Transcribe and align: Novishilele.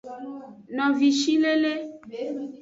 Novishilele. 0.75 1.73